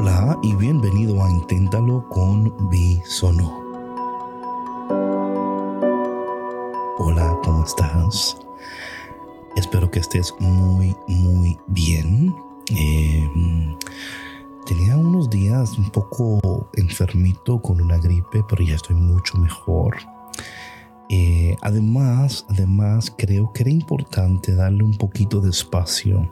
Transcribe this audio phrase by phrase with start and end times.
[0.00, 3.52] Hola y bienvenido a Inténtalo con Bisono.
[6.98, 8.36] Hola, ¿cómo estás?
[9.56, 12.32] Espero que estés muy, muy bien.
[12.70, 13.28] Eh,
[14.66, 19.96] tenía unos días un poco enfermito con una gripe, pero ya estoy mucho mejor.
[21.08, 26.30] Eh, además, además, creo que era importante darle un poquito de espacio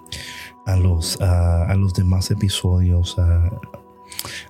[0.67, 3.17] a los, a, los demás episodios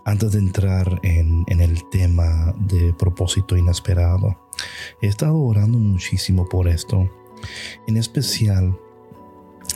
[0.04, 4.36] antes de entrar en, en, el tema de propósito inesperado.
[5.00, 7.10] He estado orando muchísimo por esto.
[7.86, 8.78] En especial,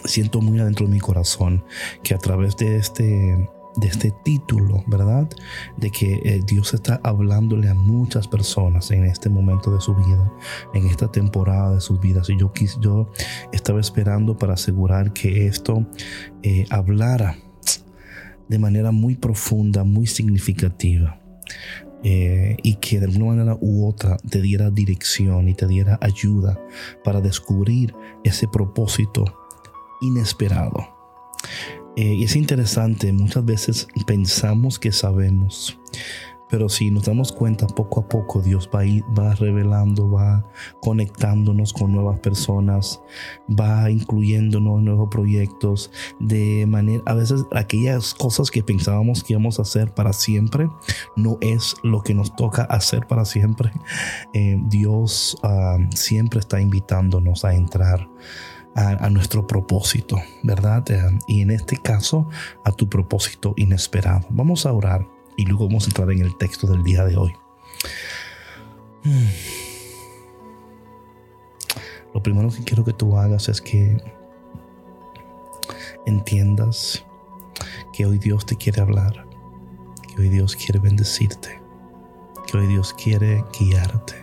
[0.05, 1.65] siento muy adentro de mi corazón
[2.03, 5.29] que a través de este de este título, ¿verdad?
[5.77, 10.33] De que eh, Dios está hablándole a muchas personas en este momento de su vida,
[10.75, 12.29] en esta temporada de sus vidas.
[12.31, 13.11] Y yo, yo
[13.53, 15.87] estaba esperando para asegurar que esto
[16.43, 17.37] eh, hablara
[18.49, 21.21] de manera muy profunda, muy significativa.
[22.03, 26.59] Eh, y que de alguna manera u otra te diera dirección y te diera ayuda
[27.05, 29.27] para descubrir ese propósito
[30.01, 31.01] inesperado.
[31.97, 35.79] Eh, y es interesante, muchas veces pensamos que sabemos,
[36.51, 38.83] pero si nos damos cuenta poco a poco, Dios va,
[39.19, 40.45] va revelando, va
[40.81, 43.01] conectándonos con nuevas personas,
[43.49, 49.59] va incluyéndonos en nuevos proyectos, de manera, a veces aquellas cosas que pensábamos que íbamos
[49.59, 50.69] a hacer para siempre,
[51.17, 53.73] no es lo que nos toca hacer para siempre.
[54.33, 58.09] Eh, Dios ah, siempre está invitándonos a entrar
[58.75, 60.89] a, nuestro propósito, ¿verdad?
[60.91, 62.29] Eh, y en este caso,
[62.65, 64.27] a tu propósito inesperado.
[64.31, 67.33] Vamos a orar y luego vamos a entrar en el texto del día de hoy.
[69.05, 69.29] Hmm.
[72.15, 73.97] Lo primero que quiero que tú hagas es que
[76.07, 77.05] entiendas
[77.93, 79.27] que hoy Dios te quiere hablar,
[80.09, 81.61] que hoy Dios quiere bendecirte,
[82.47, 84.17] que hoy Dios quiere guiarte,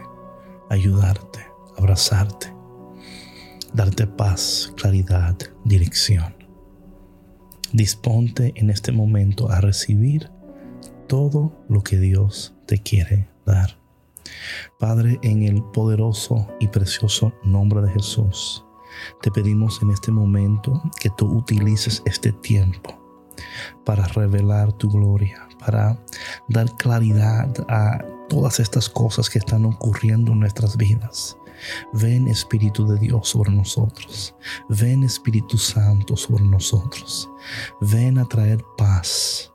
[0.69, 1.47] ayudarte,
[1.78, 2.56] abrazarte
[3.77, 6.35] darte paz, claridad, dirección.
[7.73, 10.31] Disponte en este momento a recibir
[11.07, 13.79] todo lo que Dios te quiere dar.
[14.79, 18.65] Padre, en el poderoso y precioso nombre de Jesús,
[19.21, 22.99] te pedimos en este momento que tú utilices este tiempo
[23.85, 26.03] para revelar tu gloria, para
[26.49, 31.38] dar claridad a todas estas cosas que están ocurriendo en nuestras vidas.
[31.93, 34.35] Ven Espíritu de Dios sobre nosotros.
[34.69, 37.29] Ven Espíritu Santo sobre nosotros.
[37.81, 39.51] Ven a traer paz.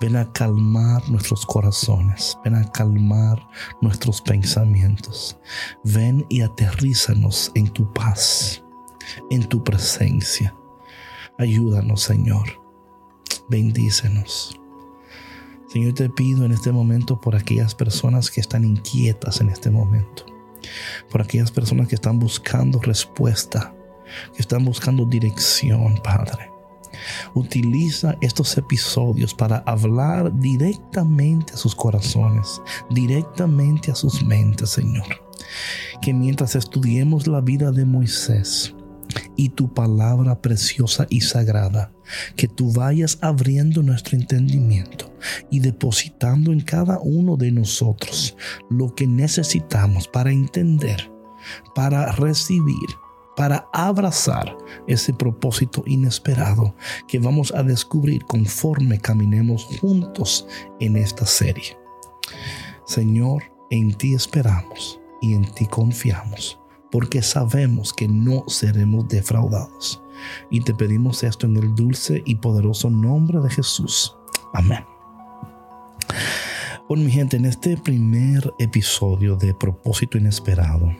[0.00, 2.38] Ven a calmar nuestros corazones.
[2.44, 3.48] Ven a calmar
[3.80, 5.38] nuestros pensamientos.
[5.84, 8.62] Ven y aterrízanos en tu paz,
[9.30, 10.54] en tu presencia.
[11.38, 12.60] Ayúdanos, Señor.
[13.48, 14.59] Bendícenos.
[15.72, 20.30] Señor, te pido en este momento por aquellas personas que están inquietas en este momento
[21.10, 23.74] por aquellas personas que están buscando respuesta,
[24.34, 26.50] que están buscando dirección, Padre.
[27.34, 32.60] Utiliza estos episodios para hablar directamente a sus corazones,
[32.90, 35.06] directamente a sus mentes, Señor.
[36.02, 38.74] Que mientras estudiemos la vida de Moisés,
[39.34, 41.92] y tu palabra preciosa y sagrada,
[42.36, 45.09] que tú vayas abriendo nuestro entendimiento
[45.50, 48.36] y depositando en cada uno de nosotros
[48.68, 51.10] lo que necesitamos para entender,
[51.74, 52.88] para recibir,
[53.36, 54.56] para abrazar
[54.86, 56.74] ese propósito inesperado
[57.08, 60.46] que vamos a descubrir conforme caminemos juntos
[60.80, 61.76] en esta serie.
[62.86, 70.02] Señor, en ti esperamos y en ti confiamos porque sabemos que no seremos defraudados.
[70.50, 74.16] Y te pedimos esto en el dulce y poderoso nombre de Jesús.
[74.52, 74.89] Amén.
[76.88, 80.92] Bueno, mi gente, en este primer episodio de Propósito Inesperado,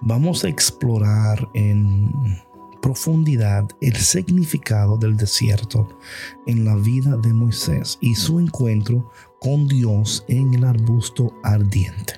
[0.00, 2.10] vamos a explorar en
[2.80, 5.98] profundidad el significado del desierto
[6.46, 9.10] en la vida de Moisés y su encuentro
[9.40, 12.14] con Dios en el arbusto ardiente.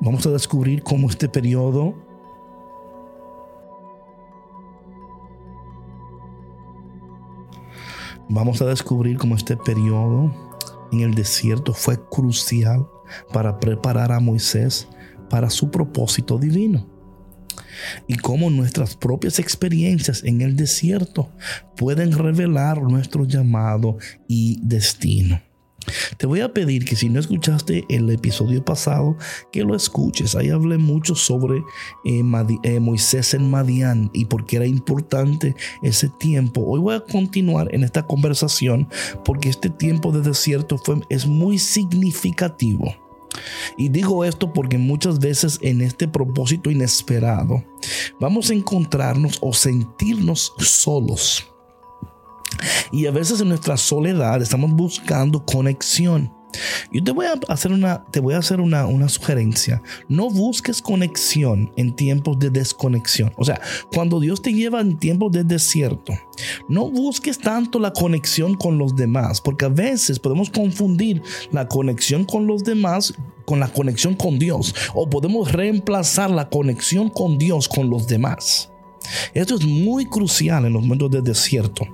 [0.00, 2.07] Vamos a descubrir cómo este periodo
[8.30, 10.34] Vamos a descubrir cómo este periodo
[10.92, 12.86] en el desierto fue crucial
[13.32, 14.86] para preparar a Moisés
[15.30, 16.86] para su propósito divino.
[18.06, 21.30] Y cómo nuestras propias experiencias en el desierto
[21.76, 23.96] pueden revelar nuestro llamado
[24.26, 25.40] y destino.
[26.16, 29.16] Te voy a pedir que si no escuchaste el episodio pasado,
[29.52, 30.34] que lo escuches.
[30.34, 31.58] Ahí hablé mucho sobre
[32.04, 32.22] eh,
[32.64, 36.62] eh, Moisés en Madián y por qué era importante ese tiempo.
[36.66, 38.88] Hoy voy a continuar en esta conversación
[39.24, 42.94] porque este tiempo de desierto fue, es muy significativo.
[43.76, 47.62] Y digo esto porque muchas veces en este propósito inesperado
[48.18, 51.46] vamos a encontrarnos o sentirnos solos.
[52.92, 56.32] Y a veces en nuestra soledad estamos buscando conexión.
[56.92, 59.82] Yo te voy a hacer una, te voy a hacer una, una sugerencia.
[60.08, 63.32] No busques conexión en tiempos de desconexión.
[63.36, 63.60] O sea,
[63.92, 66.14] cuando Dios te lleva en tiempos de desierto,
[66.68, 71.22] no busques tanto la conexión con los demás, porque a veces podemos confundir
[71.52, 73.14] la conexión con los demás
[73.44, 78.70] con la conexión con Dios, o podemos reemplazar la conexión con Dios con los demás.
[79.34, 81.86] Esto es muy crucial en los momentos de desierto,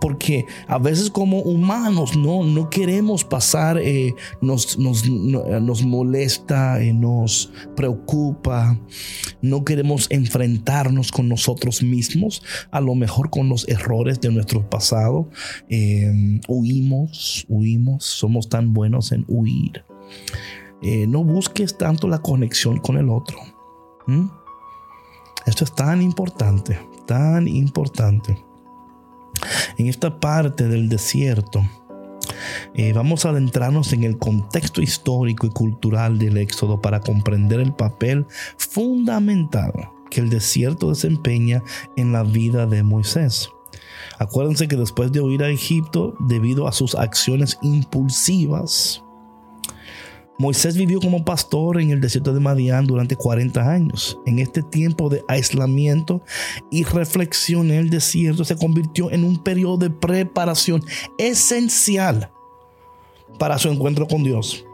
[0.00, 6.92] porque a veces como humanos no, no queremos pasar, eh, nos, nos, nos, molesta, eh,
[6.92, 8.78] nos preocupa,
[9.42, 15.28] no queremos enfrentarnos con nosotros mismos, a lo mejor con los errores de nuestro pasado.
[15.68, 19.84] Eh, huimos, huimos, somos tan buenos en huir.
[21.08, 23.38] no busques tanto la conexión con el otro.
[25.46, 28.44] Esto es tan importante, tan importante.
[29.78, 31.62] En esta parte del desierto,
[32.74, 37.72] eh, vamos a adentrarnos en el contexto histórico y cultural del éxodo para comprender el
[37.72, 38.26] papel
[38.58, 39.72] fundamental
[40.10, 41.62] que el desierto desempeña
[41.96, 43.50] en la vida de Moisés.
[44.18, 49.02] Acuérdense que después de huir a Egipto, debido a sus acciones impulsivas,
[50.40, 54.18] Moisés vivió como pastor en el desierto de Madián durante 40 años.
[54.24, 56.22] En este tiempo de aislamiento
[56.70, 60.82] y reflexión en el desierto se convirtió en un periodo de preparación
[61.18, 62.30] esencial
[63.38, 64.64] para su encuentro con Dios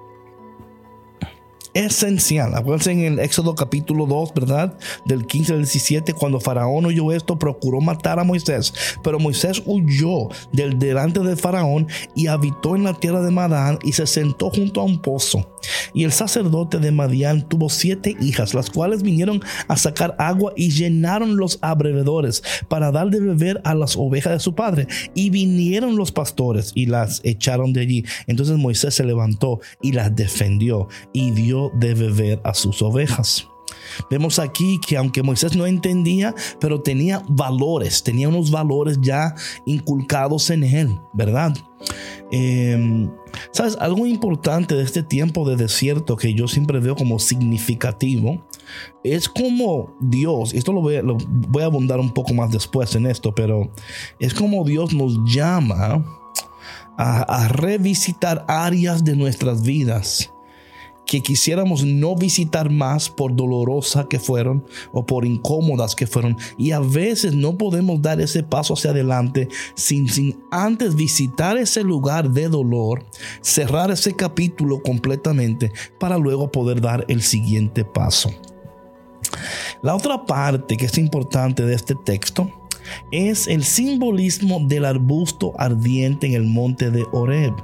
[1.77, 2.55] esencial.
[2.55, 4.79] Acuérdense en el Éxodo capítulo 2, ¿verdad?
[5.05, 8.73] Del 15 al 17, cuando Faraón oyó esto, procuró matar a Moisés.
[9.05, 13.93] Pero Moisés huyó del delante de Faraón y habitó en la tierra de Madán y
[13.93, 15.55] se sentó junto a un pozo.
[15.93, 20.71] Y el sacerdote de Madián tuvo siete hijas, las cuales vinieron a sacar agua y
[20.71, 24.87] llenaron los abrevedores para dar de beber a las ovejas de su padre.
[25.15, 28.05] Y vinieron los pastores y las echaron de allí.
[28.27, 33.49] Entonces Moisés se levantó y las defendió y dio de beber a sus ovejas.
[34.11, 39.35] Vemos aquí que aunque Moisés no entendía, pero tenía valores, tenía unos valores ya
[39.65, 41.57] inculcados en él, ¿verdad?
[42.31, 43.11] Em,
[43.53, 43.77] ¿Sabes?
[43.81, 48.45] Algo importante de este tiempo de desierto que yo siempre veo como significativo
[49.05, 53.07] es como Dios, esto lo voy, lo voy a abundar un poco más después en
[53.07, 53.71] esto, pero
[54.19, 56.05] es como Dios nos llama
[56.99, 60.33] a, a revisitar áreas de nuestras vidas
[61.07, 66.37] que quisiéramos no visitar más por dolorosa que fueron o por incómodas que fueron.
[66.59, 71.83] Y a veces no podemos dar ese paso hacia adelante sin, sin antes visitar ese
[71.83, 73.07] lugar de dolor,
[73.41, 78.31] cerrar ese capítulo completamente para luego poder dar el siguiente paso.
[79.83, 82.51] La otra parte que es importante de este texto
[83.11, 87.55] es el simbolismo del arbusto ardiente en el monte de Horeb,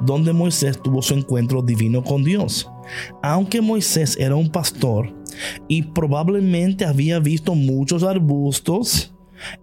[0.00, 2.70] donde Moisés tuvo su encuentro divino con Dios.
[3.22, 5.14] Aunque Moisés era un pastor
[5.68, 9.12] y probablemente había visto muchos arbustos,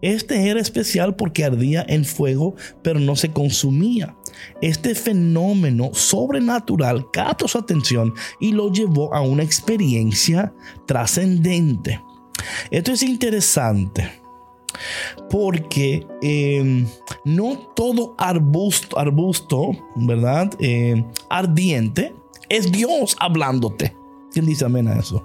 [0.02, 4.16] este era especial porque ardía en fuego, pero no se consumía.
[4.62, 10.54] Este fenómeno sobrenatural captó su atención y lo llevó a una experiencia
[10.86, 12.02] trascendente.
[12.72, 14.10] Esto es interesante
[15.30, 16.88] porque em,
[17.26, 20.52] no todo arbusto, arbusto ¿verdad?
[20.60, 22.14] Em, ardiente
[22.50, 23.96] es Dios hablándote.
[24.32, 25.24] ¿Quién dice amén a eso?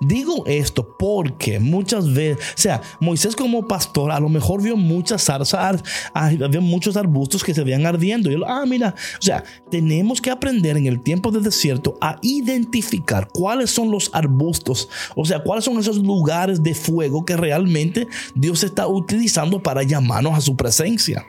[0.00, 5.24] Digo esto porque muchas veces, o sea, Moisés como pastor a lo mejor vio muchas
[5.24, 5.82] zarzas,
[6.14, 8.30] había muchos arbustos que se veían ardiendo.
[8.30, 12.18] Y él, ah, mira, o sea, tenemos que aprender en el tiempo del desierto a
[12.22, 18.06] identificar cuáles son los arbustos, o sea, cuáles son esos lugares de fuego que realmente
[18.34, 21.26] Dios está utilizando para llamarnos a su presencia.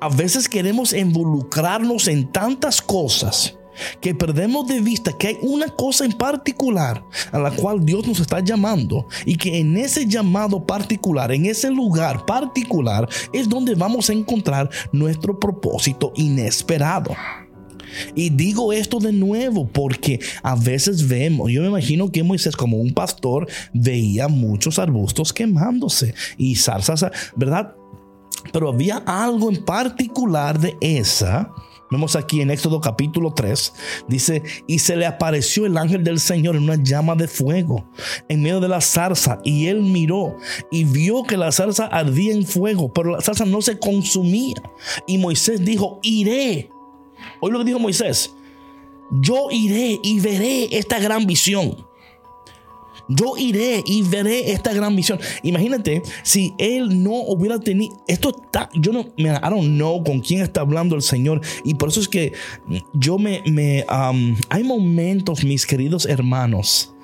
[0.00, 3.57] A veces queremos involucrarnos en tantas cosas
[4.00, 8.20] que perdemos de vista que hay una cosa en particular a la cual Dios nos
[8.20, 14.10] está llamando y que en ese llamado particular, en ese lugar particular, es donde vamos
[14.10, 17.14] a encontrar nuestro propósito inesperado.
[18.14, 22.76] Y digo esto de nuevo porque a veces vemos, yo me imagino que Moisés como
[22.76, 27.06] un pastor veía muchos arbustos quemándose y zarzas,
[27.36, 27.74] ¿verdad?
[28.52, 31.50] Pero había algo en particular de esa
[31.90, 33.72] Vemos aquí en Éxodo capítulo 3,
[34.08, 37.88] dice, y se le apareció el ángel del Señor en una llama de fuego
[38.28, 40.36] en medio de la zarza, y él miró
[40.70, 44.56] y vio que la zarza ardía en fuego, pero la zarza no se consumía.
[45.06, 46.70] Y Moisés dijo, iré.
[47.40, 48.34] Hoy lo que dijo Moisés,
[49.22, 51.87] yo iré y veré esta gran visión.
[53.08, 55.18] Yo iré y veré esta gran visión.
[55.42, 57.96] Imagínate si él no hubiera tenido.
[58.06, 58.68] Esto está.
[58.74, 59.00] Yo no.
[59.16, 61.40] I don't know con quién está hablando el Señor.
[61.64, 62.32] Y por eso es que
[62.92, 63.42] yo me.
[63.46, 66.94] me um, hay momentos, mis queridos hermanos,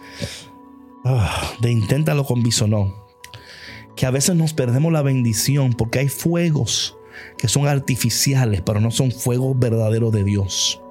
[1.04, 3.02] ah, de inténtalo con bisonó.
[3.96, 6.96] Que a veces nos perdemos la bendición porque hay fuegos
[7.38, 10.83] que son artificiales, pero no son fuegos verdaderos de Dios.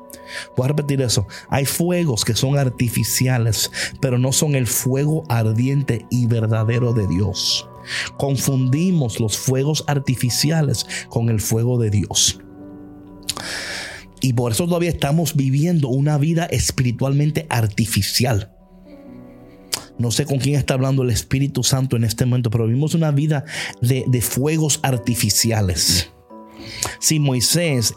[0.55, 1.27] Voy a repetir eso.
[1.49, 3.71] Hay fuegos que son artificiales,
[4.01, 7.67] pero no son el fuego ardiente y verdadero de Dios.
[8.17, 12.39] Confundimos los fuegos artificiales con el fuego de Dios.
[14.21, 18.53] Y por eso todavía estamos viviendo una vida espiritualmente artificial.
[19.99, 23.11] No sé con quién está hablando el Espíritu Santo en este momento, pero vivimos una
[23.11, 23.45] vida
[23.81, 26.13] de, de fuegos artificiales.
[26.99, 27.93] Si Moisés,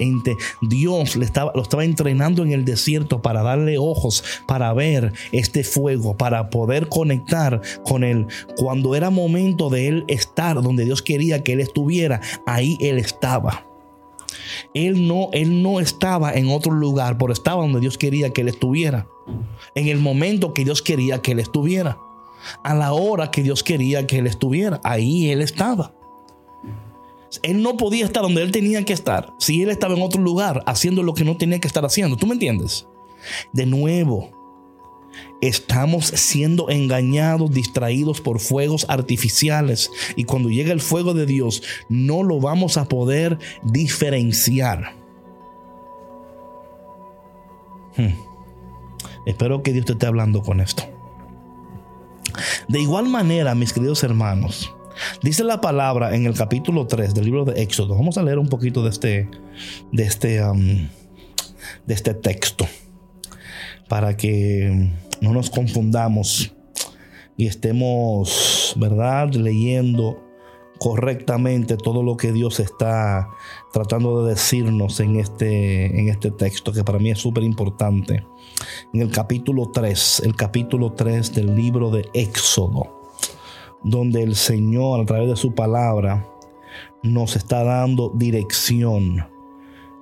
[0.62, 5.64] Dios le estaba, lo estaba entrenando en el desierto para darle ojos, para ver este
[5.64, 8.26] fuego, para poder conectar con él.
[8.56, 13.66] Cuando era momento de él estar donde Dios quería que él estuviera, ahí él estaba.
[14.74, 18.48] Él no, él no estaba en otro lugar, pero estaba donde Dios quería que él
[18.48, 19.06] estuviera.
[19.74, 21.98] En el momento que Dios quería que él estuviera.
[22.62, 24.80] A la hora que Dios quería que él estuviera.
[24.84, 25.92] Ahí él estaba.
[27.42, 30.62] Él no podía estar donde él tenía que estar si él estaba en otro lugar
[30.66, 32.16] haciendo lo que no tenía que estar haciendo.
[32.16, 32.86] ¿Tú me entiendes?
[33.52, 34.30] De nuevo,
[35.40, 39.90] estamos siendo engañados, distraídos por fuegos artificiales.
[40.16, 44.94] Y cuando llega el fuego de Dios, no lo vamos a poder diferenciar.
[47.96, 48.14] Hmm.
[49.26, 50.84] Espero que Dios te esté hablando con esto.
[52.68, 54.75] De igual manera, mis queridos hermanos,
[55.22, 57.94] Dice la palabra en el capítulo 3 del libro de Éxodo.
[57.94, 59.28] Vamos a leer un poquito de este,
[59.92, 60.88] de este, um,
[61.86, 62.66] de este texto
[63.88, 66.52] para que no nos confundamos
[67.36, 70.22] y estemos, ¿verdad?, leyendo
[70.78, 73.28] correctamente todo lo que Dios está
[73.72, 78.24] tratando de decirnos en este, en este texto, que para mí es súper importante.
[78.92, 82.95] En el capítulo 3, el capítulo 3 del libro de Éxodo
[83.86, 86.26] donde el Señor a través de su palabra
[87.04, 89.24] nos está dando dirección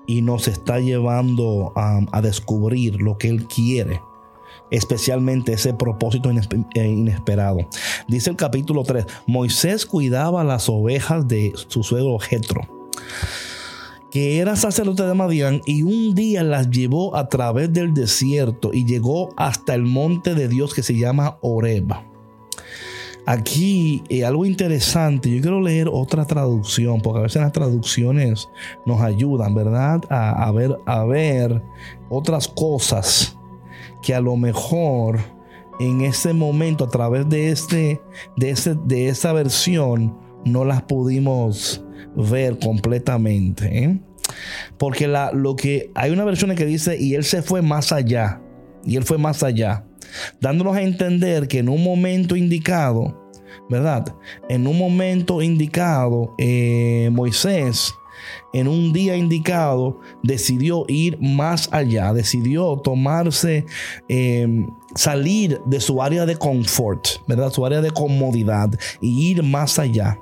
[0.07, 4.00] y nos está llevando a, descubrir lo que Él quiere
[4.71, 7.59] especialmente ese propósito eh, inesperado.
[8.09, 12.62] Dice el capítulo 3, Moisés cuidaba las ovejas de su suegro Jetro,
[14.11, 18.87] que era sacerdote de Madián, y un día las llevó a través del desierto y
[18.87, 22.13] llegó hasta el monte de Dios que se llama Oreba.
[23.26, 28.49] Aquí eh, algo interesante, yo quiero leer otra traducción, porque a veces las traducciones
[28.85, 30.02] nos ayudan, ¿verdad?
[30.11, 31.62] A, ver, a ver
[32.11, 33.38] otras cosas
[34.02, 35.21] que a lo mejor
[35.81, 38.00] en ese momento, a través de, este,
[38.37, 41.83] de, ese, de esa versión, no las pudimos
[42.14, 43.85] ver completamente.
[43.85, 44.00] ¿eh?
[44.76, 48.43] Porque la, lo que hay una versión que dice, y él se fue más allá,
[48.85, 49.85] y él fue más allá
[50.40, 53.30] dándonos a entender que en un momento indicado,
[53.68, 54.14] ¿verdad?
[54.49, 57.94] En un momento indicado, eh, Moisés,
[58.52, 63.66] en un día indicado, decidió ir más allá, decidió tomarse,
[64.09, 67.50] em, salir de su área de confort, ¿verdad?
[67.50, 70.18] Su área de comodidad y ir más allá.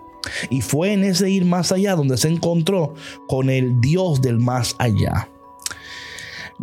[0.50, 2.94] Y fue en ese ir más allá donde se encontró
[3.26, 5.28] con el Dios del más allá.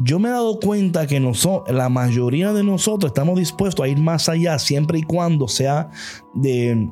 [0.01, 1.19] Yo me he dado cuenta que
[1.67, 5.89] la mayoría de nosotros estamos dispuestos a ir más allá siempre y cuando sea
[6.33, 6.89] de,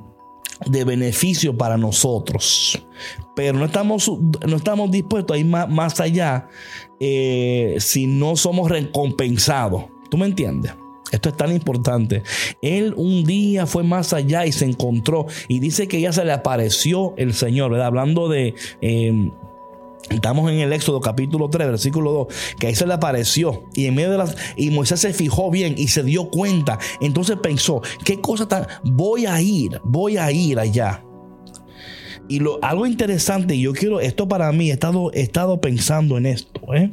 [0.69, 2.85] beneficio para nosotros.
[3.33, 4.11] Pero no estamos,
[4.45, 6.49] no estamos dispuestos a ir más, allá
[6.99, 9.85] eh, si no somos recompensados.
[10.09, 10.73] ¿Tú me entiendes?
[11.09, 12.23] Esto es tan importante.
[12.61, 15.27] Él un día fue más allá y se encontró.
[15.47, 17.87] Y dice que ya se le apareció el Señor, ¿verdad?
[17.87, 19.31] Hablando de eh,
[20.09, 22.27] Estamos en el Éxodo capítulo 3, versículo 2,
[22.59, 25.75] que ahí se le apareció y en medio de las y Moisés se fijó bien
[25.77, 26.79] y se dio cuenta.
[27.01, 31.03] Entonces pensó, ¿qué cosa tan voy a ir, voy a ir allá?
[32.29, 36.25] Y lo, algo interesante, yo quiero, esto para mí, he estado, he estado pensando en
[36.25, 36.91] esto, ¿eh?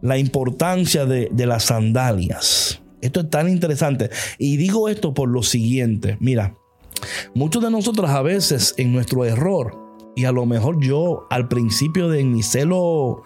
[0.00, 2.80] la importancia de, de las sandalias.
[3.00, 4.10] Esto es tan interesante.
[4.38, 6.56] Y digo esto por lo siguiente, mira,
[7.34, 9.87] muchos de nosotros a veces en nuestro error,
[10.18, 13.22] Y a lo mejor yo al principio de mi celo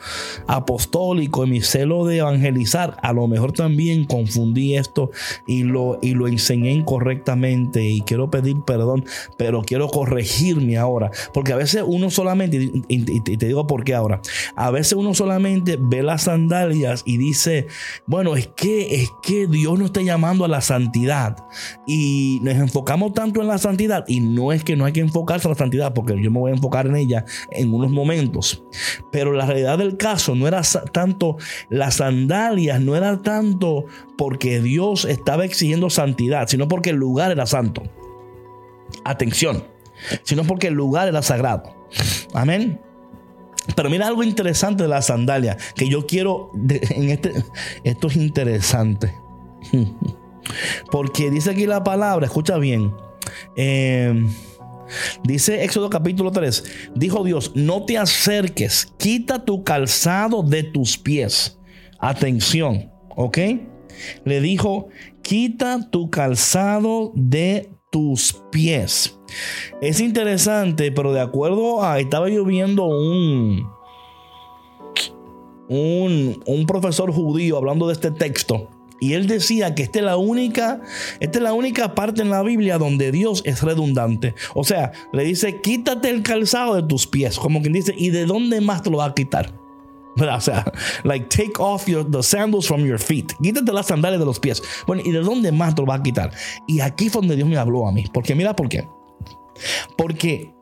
[0.47, 5.11] apostólico, en mi celo de evangelizar, a lo mejor también confundí esto
[5.47, 9.07] y lo, y lo enseñé incorrectamente y quiero pedir perdón,
[9.39, 11.11] pero quiero corregirme ahora.
[11.33, 14.21] Porque a veces uno solamente, y, te digo por qué ahora,
[14.55, 17.69] a veces uno solamente ve las sandalias y dice,
[18.07, 21.39] bueno, es que, es que Dios nos está llamando a la santidad
[21.87, 25.49] y nos enfocamos tanto en la santidad y no es que no hay que enfocarse
[25.49, 28.63] en la santidad porque yo me voy a enfocar en ella en unos momentos.
[29.11, 30.63] Pero la realidad del caso no era
[30.93, 31.37] tanto
[31.69, 33.87] las sandalias, no era tanto
[34.17, 37.83] porque Dios estaba exigiendo santidad, sino porque el lugar era santo.
[39.05, 39.65] Atención,
[40.23, 41.89] sino porque el lugar era sagrado.
[42.35, 42.81] Amén.
[43.77, 47.33] Pero mira algo interesante de la sandalia que yo quiero en este
[47.85, 49.15] esto es interesante.
[50.91, 52.93] Porque dice aquí la palabra, escucha bien.
[53.57, 54.27] Eh,
[55.25, 61.59] Dice Éxodo capítulo 3, dijo Dios, no te acerques, quita tu calzado de tus pies.
[61.99, 63.39] Atención, ¿ok?
[64.25, 64.89] Le dijo,
[65.23, 69.19] quita tu calzado de tus pies.
[69.81, 73.69] Es interesante, pero de acuerdo a, estaba yo viendo un,
[75.69, 78.71] un, un profesor judío hablando de este texto.
[79.03, 80.81] Y él decía que esta es la única,
[81.19, 84.37] esta es la única parte en la Biblia donde Dios es redundante.
[84.55, 87.37] O sea, le dice, quítate el calzado de tus pies.
[87.37, 89.53] Como quien dice, ¿y de dónde más te lo va a quitar?
[90.15, 90.71] O sea,
[91.03, 93.33] like take off your, the sandals from your feet.
[93.43, 94.63] Quítate las sandalias de los pies.
[94.87, 96.31] Bueno, ¿y de dónde más te lo va a quitar?
[96.69, 98.05] Y aquí fue donde Dios me habló a mí.
[98.15, 98.87] Porque mira por qué.
[99.97, 100.55] Porque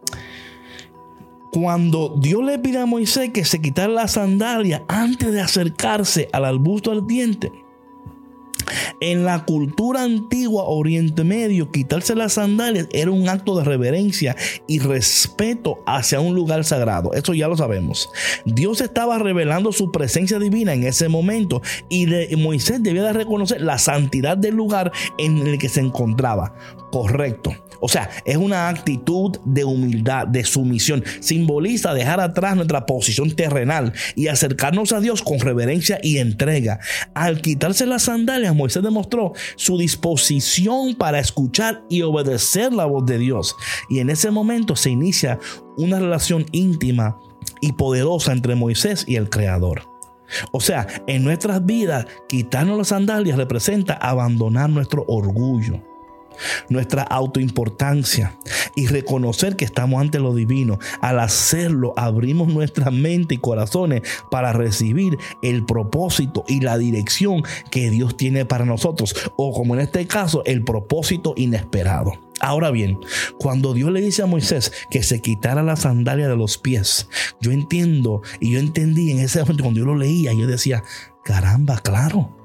[1.53, 6.47] cuando Dios le pide a Moisés que se quitara la sandalia antes de acercarse al
[6.47, 7.53] arbusto ardiente,
[9.01, 14.37] en la cultura antigua Oriente Medio, quitarse las sandalias era un acto de reverencia
[14.67, 17.13] y respeto hacia un lugar sagrado.
[17.13, 18.11] Eso ya lo sabemos.
[18.45, 23.79] Dios estaba revelando su presencia divina en ese momento y Moisés debía de reconocer la
[23.79, 26.55] santidad del lugar en el que se encontraba.
[26.91, 27.55] Correcto.
[27.81, 31.03] O sea, es una actitud de humildad, de sumisión.
[31.21, 36.81] Simboliza dejar atrás nuestra posición terrenal y acercarnos a Dios con reverencia y entrega.
[37.15, 43.19] Al quitarse las sandalias, Moisés demostró su disposición para escuchar y obedecer la voz de
[43.19, 43.57] Dios.
[43.89, 45.39] Y en ese momento se inicia
[45.77, 47.19] una relación íntima
[47.61, 49.89] y poderosa entre Moisés y el Creador.
[50.53, 55.90] O sea, en nuestras vidas, quitarnos las sandalias representa abandonar nuestro orgullo
[56.69, 58.37] nuestra autoimportancia
[58.77, 60.79] y reconocer que estamos ante lo divino.
[61.01, 67.91] Al hacerlo, abrimos nuestra mente y corazones para recibir el propósito y la dirección que
[67.91, 69.15] Dios tiene para nosotros.
[69.37, 72.13] O como en este caso, el propósito inesperado.
[72.41, 72.99] Ahora bien,
[73.39, 77.07] cuando Dios le dice a Moisés que se quitara la sandalia de los pies,
[77.41, 80.83] yo entiendo y yo entendí en ese momento cuando yo lo leía, yo decía,
[81.23, 82.40] caramba, claro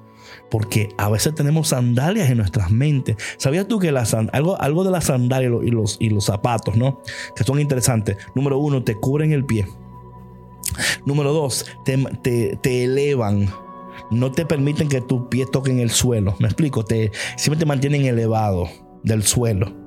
[0.50, 3.18] porque a veces tenemos sandalias en nuestras mentes.
[3.38, 3.90] ¿Sabías tú que
[4.34, 7.02] algo, algo de las sandalias y los, y los zapatos, ¿no?
[7.36, 8.18] Que son interesantes.
[8.36, 9.68] Número uno, te cubren el pie.
[11.06, 11.98] Número dos, te,
[12.62, 13.50] te, elevan
[14.12, 16.36] no te permiten que tus pies toquen el suelo.
[16.40, 18.70] Me explico, te, siempre te mantienen elevado
[19.04, 19.85] del suelo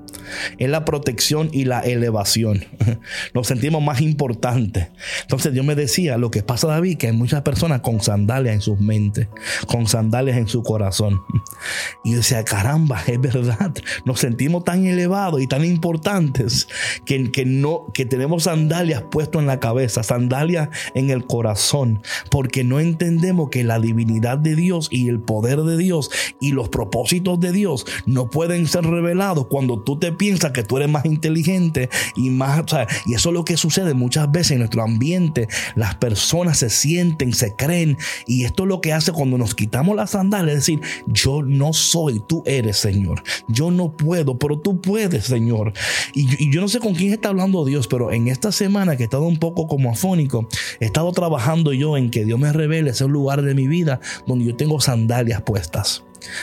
[0.59, 2.64] es la protección y la elevación.
[3.35, 4.88] Nos sentimos más importantes.
[5.23, 8.61] Entonces Dios me decía, lo que pasa David, que hay muchas personas con sandalias en
[8.61, 9.29] sus mentes,
[9.67, 11.21] con sandalias en su corazón.
[12.05, 13.75] Y decía, caramba, es verdad.
[14.05, 16.69] Nos sentimos tan elevados y tan importantes
[17.05, 22.64] que, que, no, que tenemos sandalias puestas en la cabeza, sandalias en el corazón, porque
[22.64, 26.11] no entendemos que la divinidad de Dios y el poder de Dios
[26.41, 30.76] y los propósitos de Dios no pueden ser revelados cuando tú te piensas que tú
[30.76, 32.64] eres más inteligente y más,
[33.07, 35.48] y eso es lo que sucede muchas veces en nuestro ambiente.
[35.74, 39.96] Las personas se sienten, se creen, y esto es lo que hace cuando nos quitamos
[39.96, 43.22] las sandalias, es decir, yo no soy, tú eres, Señor.
[43.48, 45.72] Yo no puedo, pero tú puedes, Señor.
[46.14, 49.04] Y, yo no sé con quién está hablando Dios, pero en esta semana que he
[49.04, 50.48] estado un poco como afónico,
[50.81, 54.44] he estado trabajando yo en que Dios me revele ese lugar de mi vida donde
[54.44, 56.02] yo tengo sandalias puestas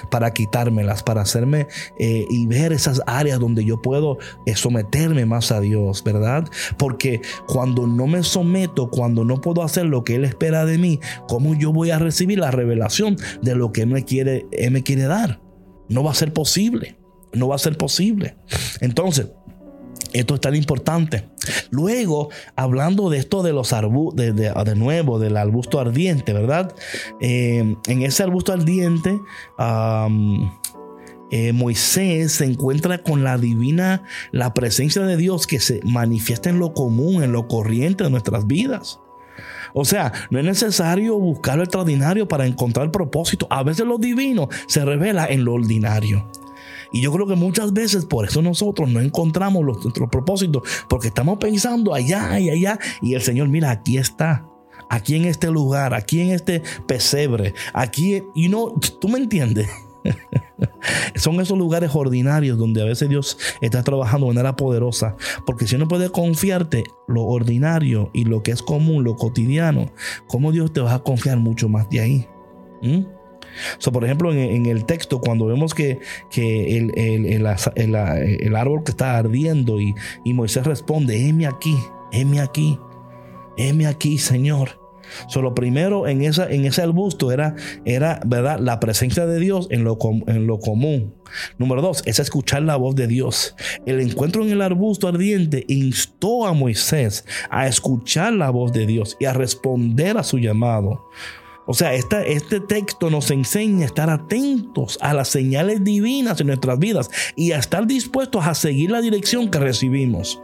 [0.09, 1.67] para quitármelas, para hacerme
[1.99, 6.45] eh, y ver esas áreas donde yo puedo eh, someterme más a Dios, ¿verdad?
[6.77, 10.99] Porque cuando no me someto, cuando no puedo hacer lo que Él espera de mí,
[11.27, 15.03] ¿cómo yo voy a recibir la revelación de lo que Él me quiere, me quiere
[15.03, 15.41] dar?
[15.89, 16.97] No va a ser posible,
[17.33, 18.35] no va a ser posible.
[18.81, 19.27] Entonces,
[20.19, 21.30] esto es tan importante.
[21.71, 26.73] Luego, hablando de esto de los arbustos, de, nuevo, del arbusto ardiente, ¿verdad?
[27.19, 29.19] Eh, en ese arbusto ardiente,
[31.32, 36.60] eh, Moisés se encuentra con la divina, la presencia de Dios que se manifiesta en
[36.60, 38.99] lo común, en lo corriente de nuestras vidas.
[39.73, 43.47] O sea, no es necesario buscar lo extraordinario para encontrar propósito.
[43.49, 46.32] A veces lo divino se revela en lo ordinario.
[46.95, 51.39] Y yo creo que muchas veces por eso nosotros no encontramos nuestros propósitos, porque estamos
[51.39, 52.79] pensando allá y allá.
[53.01, 54.47] Y el Señor, mira, aquí está.
[54.89, 59.67] Aquí en este lugar, aquí en este pesebre, aquí, y no, tú me entiendes.
[61.15, 65.17] Son esos lugares ordinarios donde a veces Dios está trabajando de manera poderosa.
[65.45, 69.91] Porque si no puedes confiarte lo ordinario y lo que es común, lo cotidiano,
[70.27, 72.27] ¿cómo Dios te va a confiar mucho más de ahí?
[72.81, 73.14] ¿Mm?
[73.91, 75.99] Por ejemplo, en, el texto, cuando vemos que,
[76.35, 81.75] el, el, árbol que está ardiendo y, y Moisés responde, heme aquí,
[82.11, 82.79] heme aquí,
[83.57, 84.85] heme aquí, Señor.
[85.27, 88.59] Solo primero en, esa, en ese arbusto era, era ¿verdad?
[88.59, 91.13] la presencia de Dios en lo, en lo común.
[91.57, 93.55] Número dos, es escuchar la voz de Dios.
[93.85, 99.17] El encuentro en el arbusto ardiente instó a Moisés a escuchar la voz de Dios
[99.19, 101.05] y a responder a su llamado.
[101.67, 106.78] O sea, este texto nos enseña a estar atentos a las señales divinas en nuestras
[106.78, 110.41] vidas y a estar dispuestos a seguir la dirección que recibimos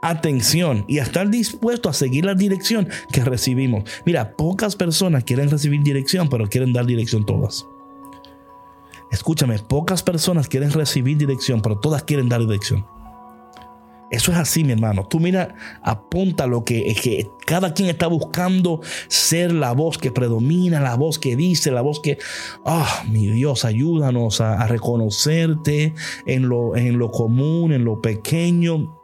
[0.00, 3.84] atención y a estar dispuesto a seguir la dirección que recibimos.
[4.04, 7.66] Mira, pocas personas quieren recibir dirección, pero quieren dar dirección todas.
[9.10, 12.86] Escúchame, pocas personas quieren recibir dirección, pero todas quieren dar dirección.
[14.10, 15.06] Eso es así, mi hermano.
[15.06, 20.80] Tú mira, apunta lo que, que cada quien está buscando ser la voz que predomina,
[20.80, 22.18] la voz que dice, la voz que,
[22.64, 28.96] ah, mi Dios, ayúdanos a, a reconocerte en lo, en lo común, en lo pequeño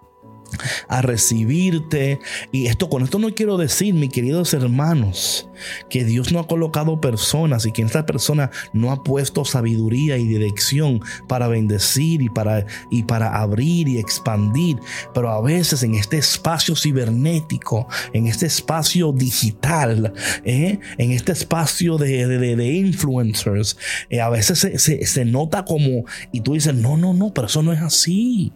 [0.89, 2.21] a recibirte.
[2.51, 5.49] Y esto con esto no quiero decir, mis queridos hermanos,
[5.89, 10.27] que Dios no ha colocado personas y que esta persona no ha puesto sabiduría y
[10.27, 14.79] dirección para bendecir y para, y para abrir y expandir.
[15.15, 20.13] Pero a veces en este espacio cibernético, en este espacio digital,
[20.45, 20.79] ¿eh?
[20.99, 23.77] en este espacio de, de, influencers,
[24.09, 27.63] eh, a veces se, se nota como, y tú dices, no, no, no, pero eso
[27.63, 28.53] no es así.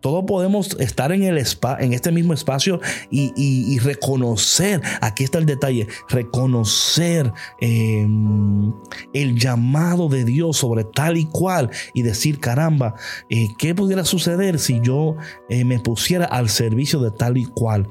[0.00, 2.80] Todos podemos estar en, el spa, en este mismo espacio
[3.10, 8.72] y, reconocer, aquí está el detalle, reconocer em,
[9.12, 12.94] el llamado de Dios sobre tal y cual y decir, caramba,
[13.30, 15.16] eh, ¿qué pudiera suceder si yo
[15.48, 17.88] eh, me pusiera al servicio de tal y cual?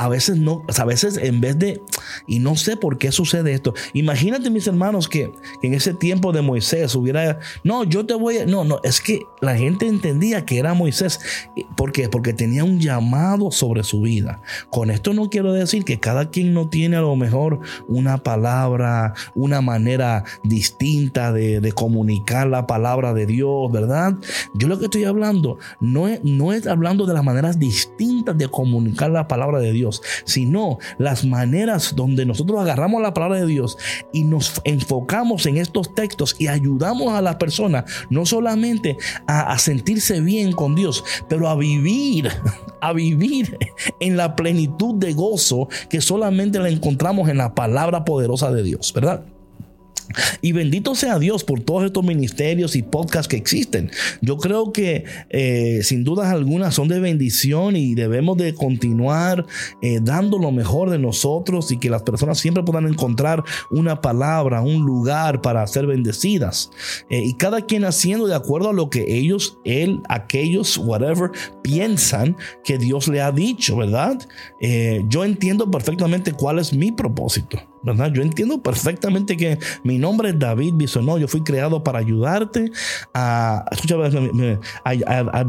[0.00, 1.82] A veces no, a veces en vez de,
[2.26, 3.74] y no sé por qué sucede esto.
[3.92, 5.30] Imagínate, mis hermanos, que,
[5.62, 9.20] en ese tiempo de Moisés hubiera, no, yo te voy a, no, no, es que
[9.42, 11.20] la gente entendía que era Moisés.
[11.76, 12.08] ¿Por qué?
[12.08, 14.40] Porque tenía un llamado sobre su vida.
[14.70, 19.12] Con esto no quiero decir que cada quien no tiene a lo mejor una palabra,
[19.34, 24.14] una manera distinta de, de comunicar la palabra de Dios, ¿verdad?
[24.54, 28.48] Yo lo que estoy hablando no es, no es hablando de las maneras distintas de
[28.48, 29.89] comunicar la palabra de Dios
[30.24, 33.76] sino las maneras donde nosotros agarramos la palabra de Dios
[34.12, 39.58] y nos enfocamos en estos textos y ayudamos a la persona no solamente a, a
[39.58, 42.30] sentirse bien con Dios, pero a vivir,
[42.80, 43.58] a vivir
[44.00, 48.92] en la plenitud de gozo que solamente la encontramos en la palabra poderosa de Dios,
[48.94, 49.24] ¿verdad?
[50.42, 53.90] Y bendito sea Dios por todos estos ministerios y podcasts que existen.
[54.20, 59.46] Yo creo que eh, sin dudas algunas son de bendición y debemos de continuar
[59.82, 64.62] eh, dando lo mejor de nosotros y que las personas siempre puedan encontrar una palabra,
[64.62, 66.70] un lugar para ser bendecidas.
[67.10, 71.30] Eh, y cada quien haciendo de acuerdo a lo que ellos, él, aquellos, whatever,
[71.62, 74.18] piensan que Dios le ha dicho, ¿verdad?
[75.08, 77.58] yo entiendo perfectamente cuál es mi propósito.
[77.82, 78.12] ¿Verdad?
[78.12, 81.18] Yo entiendo perfectamente que mi nombre es David Bisonó.
[81.18, 82.70] Yo fui creado para ayudarte
[83.14, 83.64] a.
[83.70, 83.96] Escucha,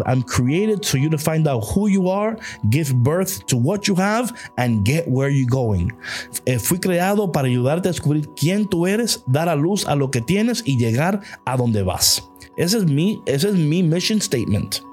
[0.06, 2.38] I'm created so you to find out who you are,
[2.70, 5.92] give birth to what you have, and get where you're going.
[6.46, 10.12] Eh, fui creado para ayudarte a descubrir quién tú eres, dar a luz a lo
[10.12, 12.30] que tienes y llegar a donde vas.
[12.58, 14.91] Ese es mi, ese es mi mission statement.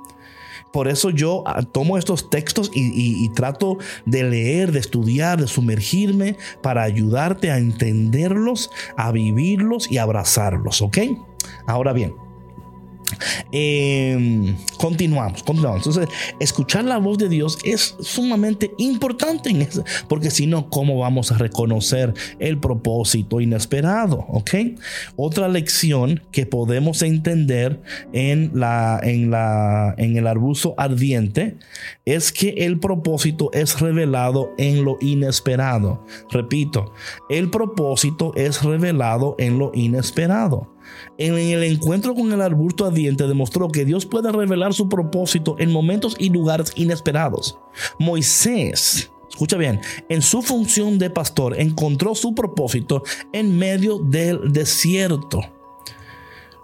[0.79, 6.37] Por eso yo ah, tomo estos textos y, trato de leer, de estudiar, de sumergirme
[6.63, 10.99] para ayudarte a entenderlos, a vivirlos y abrazarlos, ¿ok?
[11.67, 12.15] Ahora bien,
[13.53, 15.87] Em, continuamos, continuamos.
[15.87, 16.09] Entonces,
[16.41, 19.69] escuchar la voz de Dios es sumamente importante en
[20.09, 24.25] porque si no, ¿cómo vamos a reconocer el propósito inesperado?
[24.29, 24.55] ¿Ok?
[25.17, 31.57] Otra lección que podemos entender en, la, en, la, en el arbusto ardiente
[32.05, 36.05] es que el propósito es revelado en lo inesperado.
[36.31, 36.93] Repito,
[37.29, 40.78] el propósito es revelado en lo inesperado.
[41.19, 45.73] En el encuentro con el arbusto ardiente demostró que Dios puede revelar su propósito en
[45.73, 47.59] momentos y lugares inesperados.
[47.99, 55.58] Moisés, escucha bien, en su función de pastor encontró su propósito en medio del desierto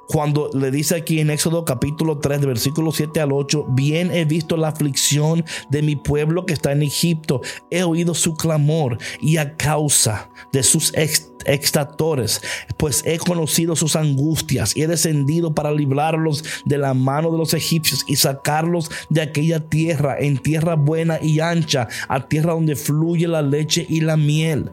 [0.08, 4.24] cuando le dice aquí en Éxodo capítulo 3, de versículo 7 al 8, bien he
[4.24, 7.40] visto la aflicción de mi pueblo que está en Egipto,
[7.70, 12.40] he oído su clamor y a causa de sus extractores,
[12.76, 17.54] pues he conocido sus angustias y he descendido para librarlos de la mano de los
[17.54, 23.28] egipcios y sacarlos de aquella tierra, en tierra buena y ancha, a tierra donde fluye
[23.28, 24.70] la leche y la miel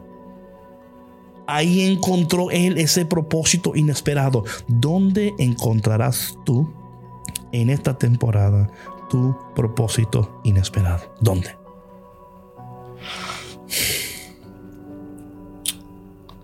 [1.54, 4.42] Ahí encontró él ese propósito inesperado.
[4.68, 6.72] ¿Dónde encontrarás tú
[7.52, 8.70] en esta temporada
[9.10, 11.14] tu propósito inesperado?
[11.20, 11.54] ¿Dónde?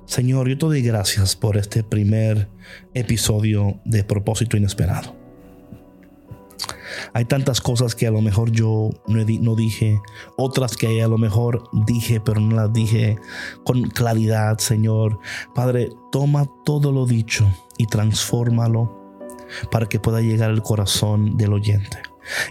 [0.05, 2.51] Señor, yo te doy gracias por este primer
[2.93, 5.28] episodio de propósito inesperado.
[7.13, 10.01] Hay tantas cosas que a lo mejor yo no, dije,
[10.37, 13.19] otras que a lo mejor dije, pero no las dije
[13.65, 15.19] con claridad, Señor.
[15.55, 18.97] Padre, toma todo lo dicho y transfórmalo
[19.71, 21.99] para que pueda llegar al corazón del oyente.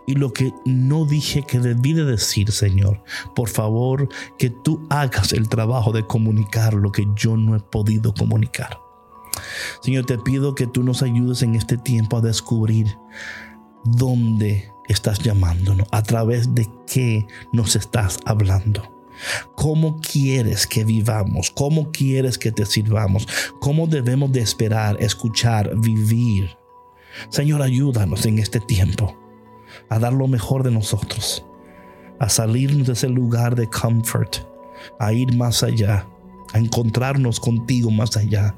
[0.07, 3.03] Y lo que no dije que debí de decir, Señor,
[3.35, 8.13] por favor, que tú hagas el trabajo de comunicar lo que yo no he podido
[8.13, 8.79] comunicar.
[9.81, 12.97] Señor, te pido que tú nos ayudes en este tiempo a descubrir
[13.95, 18.83] dónde estás llamándonos, a través de qué nos estás hablando.
[19.55, 21.51] ¿Cómo quieres que vivamos?
[21.51, 23.27] ¿Cómo quieres que te sirvamos?
[23.59, 26.57] ¿Cómo debemos de esperar, escuchar, vivir?
[27.29, 29.17] Señor, ayúdanos en este tiempo
[29.89, 31.45] a dar lo mejor de nosotros,
[32.19, 34.37] a salirnos de ese lugar de comfort,
[34.99, 36.07] a ir más allá,
[36.53, 38.55] a encontrarnos contigo más allá.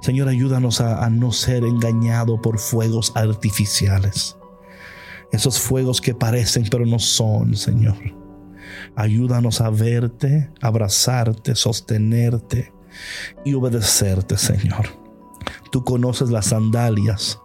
[0.00, 4.36] Señor, ayúdanos a, a no ser engañados por fuegos artificiales
[5.32, 7.96] esos fuegos que parecen pero no son, Señor.
[8.94, 12.72] Ayúdanos a verte, abrazarte, sostenerte
[13.44, 14.88] y obedecerte, Señor.
[15.70, 17.40] Tú conoces las sandalias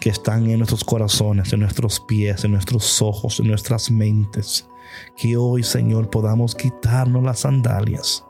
[0.00, 4.68] que están en nuestros corazones, en nuestros pies, en nuestros ojos, en nuestras mentes.
[5.16, 8.24] Que hoy, Señor, podamos quitarnos las sandalias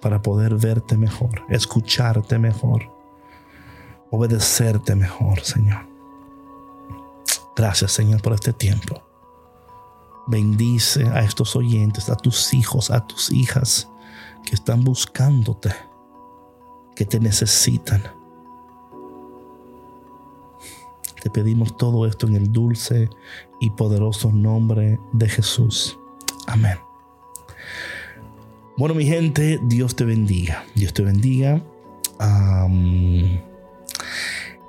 [0.00, 2.90] para poder verte mejor, escucharte mejor,
[4.10, 5.89] obedecerte mejor, Señor.
[7.56, 9.02] Gracias Señor por este tiempo.
[10.26, 13.88] Bendice a estos oyentes, a tus hijos, a tus hijas
[14.44, 15.74] que están buscándote,
[16.94, 18.02] que te necesitan.
[21.22, 23.10] Te pedimos todo esto en el dulce
[23.60, 25.98] y poderoso nombre de Jesús.
[26.46, 26.78] Amén.
[28.76, 30.64] Bueno, mi gente, Dios te bendiga.
[30.74, 31.62] Dios te bendiga.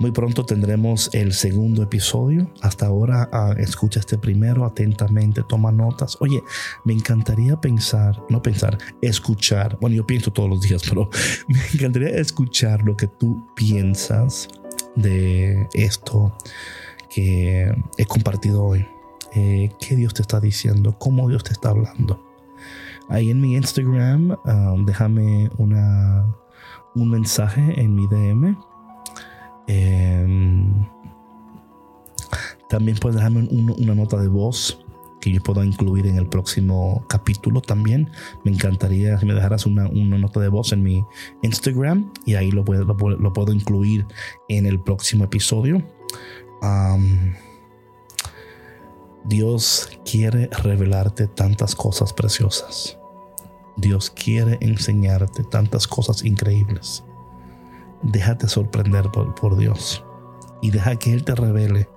[0.01, 2.49] Muy pronto tendremos el segundo episodio.
[2.61, 6.17] Hasta ahora ah, escucha este primero atentamente, toma notas.
[6.21, 6.41] Oye,
[6.85, 9.77] me encantaría pensar, no pensar, escuchar.
[9.79, 11.07] Bueno, yo pienso todos los días, pero
[11.47, 14.47] me encantaría escuchar lo que tú piensas
[14.95, 16.35] de esto
[17.13, 18.87] que he compartido hoy.
[19.35, 20.97] Eh, ¿Qué Dios te está diciendo?
[20.97, 22.19] ¿Cómo Dios te está hablando?
[23.07, 26.25] Ahí en mi Instagram, ah, déjame una,
[26.95, 28.70] un mensaje en mi DM
[29.67, 30.85] Em,
[32.69, 34.79] también puedes dejarme una nota de voz
[35.21, 38.09] que yo pueda incluir en el próximo capítulo también.
[38.43, 41.05] Me encantaría si me dejaras una, nota de voz en mi
[41.43, 44.05] Instagram y ahí lo puedo, lo, puedo incluir
[44.49, 45.81] en el próximo episodio.
[49.23, 52.97] Dios quiere revelarte tantas cosas preciosas.
[53.77, 57.03] Dios quiere enseñarte tantas cosas increíbles.
[58.03, 60.03] Déjate sorprender por, Dios
[60.61, 61.87] y deja que Él te revele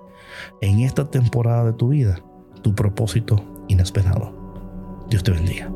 [0.61, 2.19] en esta temporada de tu vida
[2.61, 4.33] tu propósito inesperado.
[5.09, 5.69] Dios te bendiga.